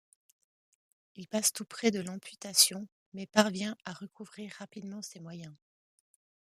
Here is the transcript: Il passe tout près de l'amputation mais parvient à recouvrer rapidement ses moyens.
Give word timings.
Il 1.13 1.27
passe 1.27 1.53
tout 1.53 1.63
près 1.63 1.91
de 1.91 1.99
l'amputation 1.99 2.87
mais 3.13 3.27
parvient 3.27 3.77
à 3.85 3.93
recouvrer 3.93 4.47
rapidement 4.47 5.03
ses 5.03 5.19
moyens. 5.19 5.53